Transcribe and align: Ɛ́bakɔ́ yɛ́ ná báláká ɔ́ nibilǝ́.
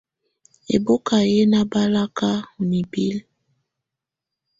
Ɛ́bakɔ́ 0.75 1.19
yɛ́ 1.33 1.49
ná 1.51 1.59
báláká 1.71 2.29
ɔ́ 2.57 2.63
nibilǝ́. 2.69 3.23